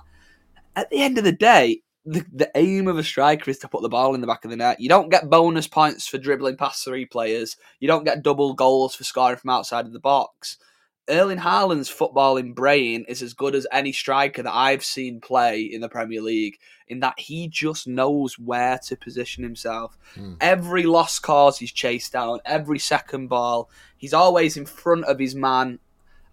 At 0.75 0.91
the 0.91 1.01
end 1.01 1.17
of 1.17 1.23
the 1.23 1.31
day, 1.31 1.81
the, 2.05 2.25
the 2.33 2.51
aim 2.55 2.87
of 2.87 2.97
a 2.97 3.03
striker 3.03 3.49
is 3.49 3.59
to 3.59 3.67
put 3.67 3.81
the 3.81 3.89
ball 3.89 4.13
in 4.13 4.21
the 4.21 4.27
back 4.27 4.43
of 4.43 4.51
the 4.51 4.57
net. 4.57 4.79
You 4.79 4.89
don't 4.89 5.09
get 5.09 5.29
bonus 5.29 5.67
points 5.67 6.07
for 6.07 6.17
dribbling 6.17 6.57
past 6.57 6.83
three 6.83 7.05
players. 7.05 7.55
You 7.79 7.87
don't 7.87 8.03
get 8.03 8.23
double 8.23 8.53
goals 8.53 8.95
for 8.95 9.03
scoring 9.03 9.37
from 9.37 9.51
outside 9.51 9.85
of 9.85 9.93
the 9.93 9.99
box. 9.99 10.57
Erling 11.09 11.39
Haaland's 11.39 11.89
footballing 11.89 12.55
brain 12.55 13.03
is 13.09 13.21
as 13.21 13.33
good 13.33 13.55
as 13.55 13.67
any 13.71 13.91
striker 13.91 14.41
that 14.41 14.53
I've 14.53 14.85
seen 14.85 15.19
play 15.19 15.61
in 15.61 15.81
the 15.81 15.89
Premier 15.89 16.21
League, 16.21 16.57
in 16.87 17.01
that 17.01 17.19
he 17.19 17.49
just 17.49 17.87
knows 17.87 18.39
where 18.39 18.79
to 18.87 18.95
position 18.95 19.43
himself. 19.43 19.97
Mm. 20.15 20.37
Every 20.39 20.83
lost 20.83 21.21
cause 21.21 21.59
he's 21.59 21.73
chased 21.73 22.13
down, 22.13 22.39
every 22.45 22.79
second 22.79 23.27
ball, 23.27 23.69
he's 23.97 24.13
always 24.13 24.55
in 24.55 24.65
front 24.65 25.03
of 25.05 25.19
his 25.19 25.35
man 25.35 25.79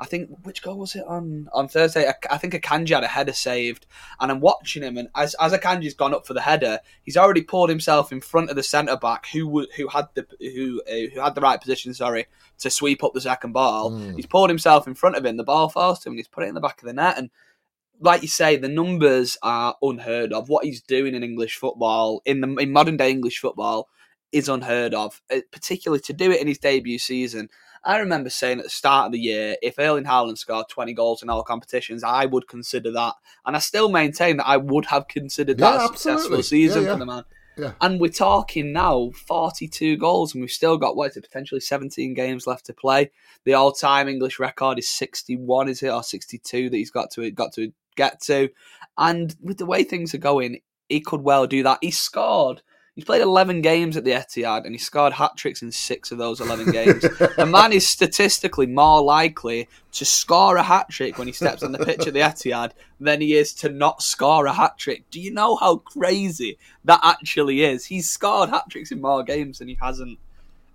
I 0.00 0.07
think 0.07 0.30
which 0.45 0.62
goal 0.62 0.78
was 0.78 0.97
it 0.97 1.04
on 1.07 1.49
on 1.52 1.69
Thursday? 1.69 2.09
I, 2.09 2.14
I 2.30 2.38
think 2.38 2.54
Akanji 2.54 2.95
had 2.95 3.04
a 3.04 3.09
header 3.09 3.35
saved, 3.35 3.87
and 4.19 4.33
I'm 4.33 4.40
watching 4.40 4.83
him, 4.83 4.97
and 4.97 5.09
as 5.14 5.37
as 5.38 5.52
Akanji's 5.52 5.95
gone 5.95 6.14
up 6.14 6.26
for 6.26 6.33
the 6.33 6.40
header, 6.40 6.80
he's 7.02 7.19
already 7.19 7.42
pulled 7.42 7.69
himself 7.69 8.11
in 8.11 8.23
front 8.23 8.49
of 8.49 8.57
the 8.57 8.62
centre 8.62 8.97
back 8.97 9.26
who 9.26 9.66
who 9.76 9.88
had 9.88 10.07
the 10.14 10.26
who 10.40 10.83
uh, 10.90 11.14
who 11.14 11.21
had 11.21 11.35
the 11.35 11.42
right 11.42 11.61
position. 11.61 11.92
Sorry, 11.92 12.26
to 12.61 12.71
sweep 12.71 13.04
up 13.04 13.12
the 13.12 13.21
second 13.21 13.52
ball. 13.52 13.90
Mm. 13.90 14.16
He's 14.16 14.26
pulled 14.26 14.49
himself 14.49 14.87
in 14.87 14.95
front 14.95 15.16
of 15.16 15.25
him. 15.25 15.37
The 15.37 15.45
ball 15.45 15.69
falls 15.69 16.00
to 16.00 16.09
him, 16.09 16.12
and 16.14 16.19
he's 16.19 16.28
put 16.28 16.45
it 16.45 16.49
in 16.49 16.54
the 16.54 16.61
back 16.61 16.80
of 16.80 16.87
the 16.87 16.95
net. 16.95 17.19
And 17.19 17.30
like 18.00 18.23
you 18.23 18.28
say, 18.28 18.57
the 18.57 18.69
numbers 18.69 19.37
are 19.42 19.76
unheard 19.83 20.33
of. 20.33 20.49
What 20.49 20.64
he's 20.64 20.80
doing 20.80 21.14
in 21.14 21.23
English 21.23 21.57
football, 21.57 22.23
in 22.25 22.40
the 22.40 22.49
in 22.57 22.73
modern 22.73 22.97
day 22.97 23.11
English 23.11 23.38
football, 23.38 23.88
is 24.33 24.49
unheard 24.49 24.95
of. 24.95 25.21
Uh, 25.30 25.40
particularly 25.52 26.00
to 26.00 26.14
do 26.14 26.30
it 26.30 26.40
in 26.40 26.47
his 26.47 26.59
debut 26.59 26.99
season. 26.99 27.50
I 27.84 27.99
remember 27.99 28.28
saying 28.28 28.58
at 28.58 28.64
the 28.64 28.70
start 28.70 29.06
of 29.06 29.12
the 29.12 29.18
year, 29.18 29.56
if 29.62 29.78
Erling 29.78 30.04
Haaland 30.04 30.38
scored 30.38 30.68
20 30.68 30.92
goals 30.92 31.22
in 31.22 31.30
all 31.30 31.42
competitions, 31.42 32.04
I 32.04 32.26
would 32.26 32.46
consider 32.46 32.92
that. 32.92 33.14
And 33.46 33.56
I 33.56 33.58
still 33.58 33.90
maintain 33.90 34.37
that 34.37 34.49
I 34.49 34.58
would 34.58 34.87
have 34.87 35.08
considered 35.08 35.58
that 35.58 35.75
yeah, 35.75 35.84
a 35.84 35.88
successful 35.88 36.42
season 36.42 36.82
yeah, 36.82 36.88
yeah. 36.88 36.94
for 36.94 36.99
the 36.99 37.06
man. 37.06 37.25
And 37.80 38.00
we're 38.00 38.08
talking 38.10 38.72
now 38.72 39.10
42 39.26 39.96
goals, 39.96 40.34
and 40.34 40.40
we've 40.40 40.50
still 40.50 40.78
got 40.78 40.96
what 40.96 41.10
is 41.10 41.16
it, 41.16 41.22
potentially 41.22 41.60
17 41.60 42.14
games 42.14 42.46
left 42.46 42.66
to 42.66 42.72
play. 42.72 43.10
The 43.44 43.54
all-time 43.54 44.08
English 44.08 44.38
record 44.38 44.78
is 44.78 44.88
61, 44.88 45.68
is 45.68 45.82
it, 45.82 45.90
or 45.90 46.02
62 46.02 46.70
that 46.70 46.76
he's 46.76 46.90
got 46.90 47.10
to 47.12 47.30
got 47.30 47.52
to 47.54 47.72
get 47.96 48.20
to. 48.22 48.49
And 48.96 49.34
with 49.42 49.58
the 49.58 49.66
way 49.66 49.84
things 49.84 50.14
are 50.14 50.18
going, 50.18 50.60
he 50.88 51.00
could 51.00 51.22
well 51.22 51.46
do 51.46 51.62
that. 51.62 51.78
He 51.82 51.90
scored 51.90 52.62
He's 53.00 53.07
played 53.07 53.23
11 53.23 53.62
games 53.62 53.97
at 53.97 54.04
the 54.04 54.11
Etihad 54.11 54.66
and 54.66 54.75
he 54.75 54.78
scored 54.78 55.14
hat 55.14 55.35
tricks 55.35 55.62
in 55.62 55.73
six 55.73 56.12
of 56.12 56.19
those 56.19 56.38
11 56.38 56.71
games. 56.71 57.00
the 57.00 57.49
man 57.50 57.73
is 57.73 57.88
statistically 57.88 58.66
more 58.66 59.00
likely 59.00 59.71
to 59.92 60.04
score 60.04 60.59
a 60.59 60.62
hat 60.62 60.90
trick 60.90 61.16
when 61.16 61.26
he 61.26 61.33
steps 61.33 61.62
on 61.62 61.73
the 61.73 61.78
pitch 61.78 62.07
at 62.07 62.12
the 62.12 62.21
Etihad 62.21 62.73
than 63.00 63.23
he 63.23 63.37
is 63.37 63.54
to 63.54 63.71
not 63.71 64.02
score 64.02 64.45
a 64.45 64.52
hat 64.52 64.76
trick. 64.76 65.04
Do 65.11 65.19
you 65.19 65.33
know 65.33 65.57
how 65.57 65.76
crazy 65.76 66.59
that 66.85 67.00
actually 67.02 67.62
is? 67.62 67.87
He's 67.87 68.11
scored 68.11 68.50
hat 68.50 68.64
tricks 68.69 68.92
in 68.92 69.00
more 69.00 69.23
games 69.23 69.61
than 69.61 69.69
he 69.69 69.78
hasn't. 69.80 70.19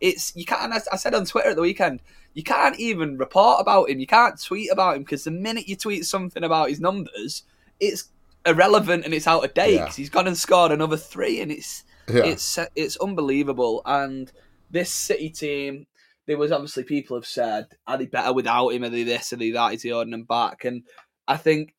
It's 0.01 0.35
you 0.35 0.45
can't. 0.45 0.73
I 0.73 0.95
said 0.95 1.13
on 1.13 1.25
Twitter 1.25 1.49
at 1.49 1.55
the 1.55 1.61
weekend, 1.61 2.01
you 2.33 2.41
can't 2.41 2.79
even 2.79 3.19
report 3.19 3.61
about 3.61 3.91
him. 3.91 3.99
You 3.99 4.07
can't 4.07 4.41
tweet 4.41 4.71
about 4.71 4.95
him 4.95 5.03
because 5.03 5.25
the 5.25 5.29
minute 5.29 5.67
you 5.67 5.75
tweet 5.75 6.07
something 6.07 6.43
about 6.43 6.69
his 6.69 6.79
numbers, 6.79 7.43
it's 7.79 8.09
irrelevant 8.47 9.05
and 9.05 9.13
it's 9.13 9.27
out 9.27 9.45
of 9.45 9.53
date 9.53 9.77
because 9.77 9.99
yeah. 9.99 10.01
he's 10.01 10.09
gone 10.09 10.25
and 10.25 10.35
scored 10.35 10.71
another 10.71 10.97
three, 10.97 11.39
and 11.39 11.51
it's 11.51 11.83
yeah. 12.09 12.25
It's 12.25 12.57
uh, 12.57 12.67
it's 12.75 12.97
unbelievable. 12.97 13.81
And 13.85 14.31
this 14.71 14.91
City 14.91 15.29
team, 15.29 15.87
there 16.25 16.37
was 16.37 16.51
obviously 16.51 16.83
people 16.83 17.17
have 17.17 17.25
said, 17.25 17.67
are 17.87 17.97
they 17.97 18.05
better 18.05 18.33
without 18.33 18.69
him? 18.69 18.83
Are 18.83 18.89
they 18.89 19.03
this? 19.03 19.33
Are 19.33 19.37
they 19.37 19.51
that? 19.51 19.73
Is 19.73 19.81
he 19.81 19.89
holding 19.89 20.11
them 20.11 20.23
back? 20.23 20.65
And 20.65 20.83
I 21.27 21.37
think, 21.37 21.73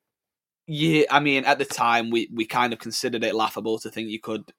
yeah, 0.67 1.05
I 1.11 1.21
mean, 1.21 1.45
at 1.45 1.59
the 1.59 1.65
time 1.65 2.11
we 2.11 2.29
we 2.33 2.47
kind 2.47 2.73
of 2.73 2.79
considered 2.79 3.25
it 3.25 3.35
laughable 3.35 3.79
to 3.81 3.91
think 3.91 4.09
you 4.09 4.21
could 4.21 4.53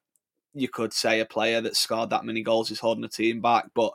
you 0.53 0.67
could 0.67 0.93
say 0.93 1.19
a 1.19 1.25
player 1.25 1.61
that 1.61 1.75
scored 1.75 2.09
that 2.09 2.25
many 2.25 2.41
goals 2.41 2.71
is 2.71 2.79
holding 2.79 3.03
a 3.03 3.09
team 3.09 3.41
back, 3.41 3.69
but 3.73 3.93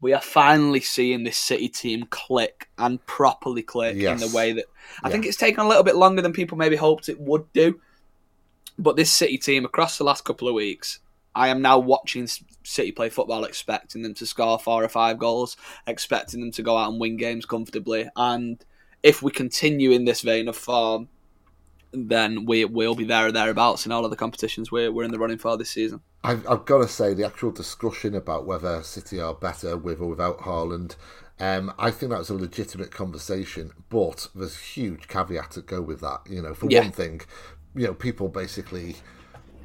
we 0.00 0.12
are 0.12 0.20
finally 0.20 0.80
seeing 0.80 1.24
this 1.24 1.38
City 1.38 1.68
team 1.68 2.04
click 2.10 2.68
and 2.78 3.04
properly 3.06 3.62
click 3.62 3.96
yes. 3.96 4.20
in 4.20 4.28
the 4.28 4.36
way 4.36 4.52
that 4.52 4.66
I 5.02 5.08
yeah. 5.08 5.12
think 5.12 5.26
it's 5.26 5.36
taken 5.36 5.64
a 5.64 5.68
little 5.68 5.82
bit 5.82 5.96
longer 5.96 6.20
than 6.20 6.32
people 6.32 6.58
maybe 6.58 6.76
hoped 6.76 7.08
it 7.08 7.18
would 7.18 7.50
do. 7.52 7.80
But 8.78 8.96
this 8.96 9.10
City 9.10 9.38
team 9.38 9.64
across 9.64 9.98
the 9.98 10.04
last 10.04 10.24
couple 10.24 10.48
of 10.48 10.54
weeks 10.54 11.00
I 11.34 11.48
am 11.48 11.62
now 11.62 11.78
watching 11.78 12.28
City 12.62 12.92
play 12.92 13.10
football, 13.10 13.44
expecting 13.44 14.02
them 14.02 14.14
to 14.14 14.26
score 14.26 14.58
four 14.58 14.84
or 14.84 14.88
five 14.88 15.18
goals, 15.18 15.56
expecting 15.86 16.40
them 16.40 16.52
to 16.52 16.62
go 16.62 16.76
out 16.76 16.90
and 16.90 17.00
win 17.00 17.16
games 17.16 17.44
comfortably. 17.46 18.08
And 18.16 18.64
if 19.02 19.22
we 19.22 19.30
continue 19.30 19.90
in 19.90 20.04
this 20.04 20.22
vein 20.22 20.48
of 20.48 20.56
form, 20.56 21.08
then 21.92 22.44
we 22.44 22.64
will 22.64 22.94
be 22.94 23.04
there 23.04 23.26
or 23.26 23.32
thereabouts 23.32 23.86
in 23.86 23.92
all 23.92 24.04
of 24.04 24.10
the 24.10 24.16
competitions 24.16 24.72
we're, 24.72 24.90
we're 24.90 25.04
in 25.04 25.12
the 25.12 25.18
running 25.18 25.38
for 25.38 25.56
this 25.56 25.70
season. 25.70 26.00
I've, 26.24 26.48
I've 26.48 26.64
got 26.64 26.78
to 26.78 26.88
say, 26.88 27.14
the 27.14 27.26
actual 27.26 27.52
discussion 27.52 28.14
about 28.14 28.46
whether 28.46 28.82
City 28.82 29.20
are 29.20 29.34
better 29.34 29.76
with 29.76 30.00
or 30.00 30.08
without 30.08 30.40
Haaland, 30.40 30.96
um, 31.38 31.72
I 31.78 31.90
think 31.90 32.10
that 32.10 32.18
was 32.18 32.30
a 32.30 32.34
legitimate 32.34 32.90
conversation, 32.90 33.72
but 33.90 34.28
there's 34.34 34.56
a 34.56 34.60
huge 34.60 35.08
caveat 35.08 35.52
to 35.52 35.62
go 35.62 35.82
with 35.82 36.00
that. 36.00 36.20
You 36.28 36.42
know, 36.42 36.54
for 36.54 36.66
yeah. 36.70 36.80
one 36.80 36.92
thing, 36.92 37.20
you 37.74 37.86
know, 37.86 37.94
people 37.94 38.28
basically 38.28 38.96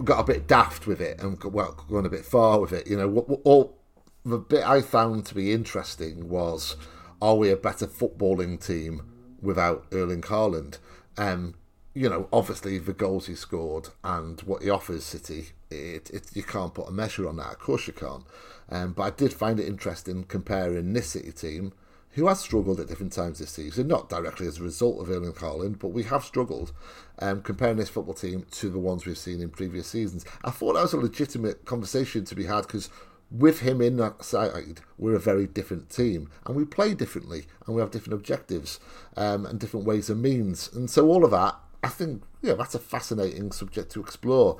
got 0.03 0.19
a 0.19 0.23
bit 0.23 0.47
daft 0.47 0.87
with 0.87 1.01
it 1.01 1.21
and 1.21 1.41
well, 1.43 1.85
gone 1.89 2.05
a 2.05 2.09
bit 2.09 2.25
far 2.25 2.59
with 2.59 2.73
it. 2.73 2.87
You 2.87 2.97
know, 2.97 3.07
what 3.07 3.41
all 3.43 3.77
the 4.25 4.37
bit 4.37 4.63
I 4.63 4.81
found 4.81 5.25
to 5.27 5.35
be 5.35 5.51
interesting 5.51 6.29
was, 6.29 6.75
are 7.21 7.35
we 7.35 7.49
a 7.49 7.57
better 7.57 7.87
footballing 7.87 8.63
team 8.65 9.11
without 9.41 9.85
Erling 9.91 10.21
Haaland? 10.21 10.77
Um, 11.17 11.55
you 11.93 12.09
know, 12.09 12.27
obviously 12.31 12.77
the 12.77 12.93
goals 12.93 13.27
he 13.27 13.35
scored 13.35 13.89
and 14.03 14.39
what 14.41 14.61
he 14.61 14.69
offers 14.69 15.03
City, 15.03 15.49
it, 15.69 16.09
it 16.11 16.29
you 16.33 16.43
can't 16.43 16.73
put 16.73 16.87
a 16.87 16.91
measure 16.91 17.27
on 17.27 17.37
that. 17.37 17.53
Of 17.53 17.59
course 17.59 17.87
you 17.87 17.93
can't. 17.93 18.23
Um, 18.69 18.93
but 18.93 19.03
I 19.03 19.09
did 19.09 19.33
find 19.33 19.59
it 19.59 19.67
interesting 19.67 20.23
comparing 20.23 20.93
this 20.93 21.09
City 21.09 21.31
team 21.31 21.73
who 22.11 22.27
has 22.27 22.39
struggled 22.39 22.79
at 22.79 22.87
different 22.87 23.13
times 23.13 23.39
this 23.39 23.51
season, 23.51 23.87
not 23.87 24.09
directly 24.09 24.47
as 24.47 24.57
a 24.57 24.63
result 24.63 24.99
of 24.99 25.09
Erling 25.09 25.33
Haaland, 25.33 25.79
but 25.79 25.89
we 25.89 26.03
have 26.03 26.23
struggled 26.23 26.71
um, 27.19 27.41
comparing 27.41 27.77
this 27.77 27.89
football 27.89 28.15
team 28.15 28.45
to 28.51 28.69
the 28.69 28.79
ones 28.79 29.05
we've 29.05 29.17
seen 29.17 29.41
in 29.41 29.49
previous 29.49 29.87
seasons. 29.87 30.25
I 30.43 30.51
thought 30.51 30.73
that 30.73 30.81
was 30.81 30.93
a 30.93 30.97
legitimate 30.97 31.65
conversation 31.65 32.25
to 32.25 32.35
be 32.35 32.45
had 32.45 32.61
because 32.61 32.89
with 33.31 33.59
him 33.59 33.81
in 33.81 33.97
that 33.97 34.23
side, 34.23 34.81
we're 34.97 35.15
a 35.15 35.19
very 35.19 35.45
different 35.45 35.89
team 35.89 36.29
and 36.45 36.55
we 36.55 36.65
play 36.65 36.95
differently 36.95 37.45
and 37.65 37.75
we 37.75 37.81
have 37.81 37.91
different 37.91 38.19
objectives 38.19 38.79
um, 39.15 39.45
and 39.45 39.59
different 39.59 39.85
ways 39.85 40.09
and 40.09 40.21
means. 40.21 40.69
And 40.73 40.89
so, 40.89 41.07
all 41.07 41.23
of 41.23 41.31
that, 41.31 41.55
I 41.83 41.89
think, 41.89 42.23
yeah, 42.41 42.53
that's 42.53 42.75
a 42.75 42.79
fascinating 42.79 43.51
subject 43.51 43.91
to 43.91 44.01
explore. 44.01 44.59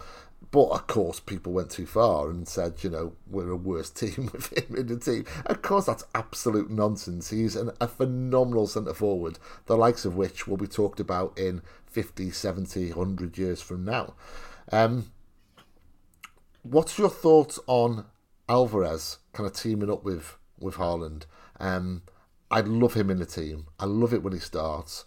But 0.52 0.70
of 0.70 0.88
course, 0.88 1.20
people 1.20 1.54
went 1.54 1.70
too 1.70 1.86
far 1.86 2.30
and 2.30 2.48
said, 2.48 2.84
you 2.84 2.90
know, 2.90 3.14
we're 3.28 3.52
a 3.52 3.56
worse 3.56 3.90
team 3.92 4.30
with 4.34 4.52
him 4.58 4.76
in 4.76 4.88
the 4.88 4.98
team. 4.98 5.26
Of 5.46 5.62
course, 5.62 5.86
that's 5.86 6.06
absolute 6.16 6.72
nonsense. 6.72 7.30
He's 7.30 7.56
an, 7.56 7.72
a 7.80 7.88
phenomenal 7.88 8.68
centre 8.68 8.94
forward, 8.94 9.38
the 9.68 9.78
likes 9.78 10.06
of 10.06 10.16
which 10.16 10.48
will 10.48 10.58
be 10.58 10.68
talked 10.68 11.00
about 11.00 11.38
in 11.38 11.62
50, 11.88 12.32
70, 12.32 12.94
100 12.94 13.38
years 13.38 13.62
from 13.62 13.86
now. 13.86 14.16
Um, 14.72 15.12
what's 16.64 16.98
your 16.98 17.10
thoughts 17.10 17.60
on 17.68 18.06
Alvarez 18.48 19.18
kind 19.34 19.48
of 19.48 19.56
teaming 19.56 19.92
up 19.92 20.04
with, 20.04 20.38
with 20.60 20.76
Haaland? 20.76 21.24
Um, 21.60 22.04
I 22.52 22.62
love 22.62 22.96
him 22.96 23.10
in 23.10 23.20
the 23.20 23.26
team. 23.26 23.68
I 23.80 23.86
love 23.86 24.14
it 24.14 24.24
when 24.24 24.34
he 24.34 24.40
starts. 24.40 25.06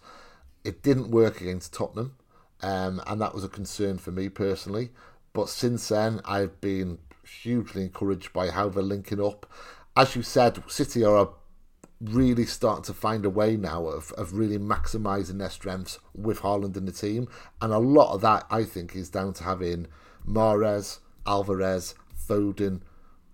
It 0.63 0.81
didn't 0.81 1.11
work 1.11 1.41
against 1.41 1.73
Tottenham, 1.73 2.15
um, 2.61 3.01
and 3.05 3.19
that 3.19 3.33
was 3.33 3.43
a 3.43 3.49
concern 3.49 3.97
for 3.97 4.11
me 4.11 4.29
personally. 4.29 4.91
But 5.33 5.49
since 5.49 5.87
then, 5.89 6.21
I've 6.25 6.61
been 6.61 6.99
hugely 7.25 7.83
encouraged 7.83 8.33
by 8.33 8.49
how 8.51 8.69
they're 8.69 8.83
linking 8.83 9.23
up. 9.23 9.51
As 9.95 10.15
you 10.15 10.21
said, 10.21 10.63
City 10.67 11.03
are 11.03 11.29
really 12.01 12.45
starting 12.45 12.83
to 12.83 12.93
find 12.93 13.25
a 13.25 13.29
way 13.29 13.55
now 13.55 13.85
of, 13.85 14.11
of 14.13 14.33
really 14.33 14.57
maximising 14.57 15.39
their 15.39 15.49
strengths 15.49 15.99
with 16.13 16.41
Haaland 16.41 16.75
in 16.75 16.85
the 16.85 16.91
team. 16.91 17.27
And 17.61 17.71
a 17.71 17.77
lot 17.77 18.13
of 18.13 18.21
that, 18.21 18.45
I 18.49 18.63
think, 18.63 18.95
is 18.95 19.09
down 19.09 19.33
to 19.33 19.43
having 19.43 19.87
Mahrez, 20.27 20.99
Alvarez, 21.25 21.95
Foden, 22.27 22.81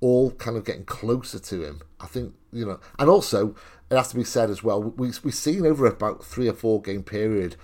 all 0.01 0.32
kind 0.32 0.58
of 0.58 0.65
getting 0.65 0.86
closer 0.86 1.39
to 1.39 1.63
him. 1.63 1.82
I 2.00 2.08
think 2.08 2.34
you 2.51 2.65
know, 2.65 2.79
and 2.98 3.10
also 3.10 3.56
it 3.89 3.96
has 3.96 4.10
to 4.10 4.15
be 4.15 4.24
said 4.24 4.50
as 4.50 4.63
well. 4.63 4.82
We 4.82 5.12
we've 5.24 5.36
seen 5.36 5.65
over 5.65 5.86
about 5.86 6.24
three 6.24 6.48
or 6.48 6.53
four 6.53 6.82
game 6.82 7.03
period. 7.03 7.56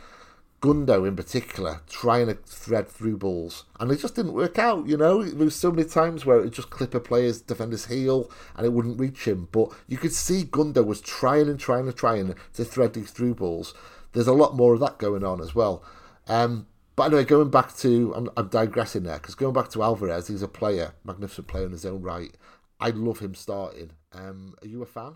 Gundo 0.65 1.07
in 1.07 1.15
particular 1.15 1.81
trying 1.87 2.25
to 2.25 2.33
thread 2.33 2.87
through 2.87 3.17
balls, 3.17 3.65
and 3.79 3.91
it 3.91 3.99
just 3.99 4.15
didn't 4.15 4.33
work 4.33 4.57
out. 4.57 4.87
You 4.87 4.97
know, 4.97 5.21
there 5.23 5.45
was 5.45 5.55
so 5.55 5.71
many 5.71 5.87
times 5.87 6.25
where 6.25 6.39
it 6.39 6.53
just 6.53 6.71
clip 6.71 6.95
a 6.95 6.99
player's 6.99 7.39
defender's 7.39 7.85
heel 7.85 8.31
and 8.55 8.65
it 8.65 8.73
wouldn't 8.73 8.99
reach 8.99 9.27
him. 9.27 9.47
But 9.51 9.69
you 9.87 9.99
could 9.99 10.11
see 10.11 10.43
Gundo 10.43 10.83
was 10.83 11.01
trying 11.01 11.49
and 11.49 11.59
trying 11.59 11.85
and 11.85 11.95
trying 11.95 12.33
to 12.53 12.65
thread 12.65 12.93
these 12.93 13.11
through 13.11 13.35
balls. 13.35 13.75
There's 14.13 14.25
a 14.25 14.33
lot 14.33 14.55
more 14.55 14.73
of 14.73 14.79
that 14.79 14.97
going 14.97 15.23
on 15.23 15.39
as 15.39 15.53
well. 15.53 15.83
Um, 16.27 16.65
but 16.95 17.03
anyway, 17.03 17.25
going 17.25 17.51
back 17.51 17.75
to, 17.77 18.13
I'm, 18.15 18.29
I'm 18.35 18.47
digressing 18.47 19.03
there 19.03 19.19
because 19.19 19.35
going 19.35 19.53
back 19.53 19.69
to 19.69 19.83
Alvarez, 19.83 20.29
he's 20.29 20.41
a 20.41 20.47
player, 20.47 20.93
magnificent 21.03 21.47
player 21.47 21.65
in 21.65 21.73
his 21.73 21.85
own 21.85 22.01
right. 22.01 22.35
I 22.79 22.89
love 22.89 23.19
him 23.19 23.35
starting. 23.35 23.91
Um, 24.13 24.55
are 24.63 24.67
you 24.67 24.81
a 24.81 24.87
fan? 24.87 25.15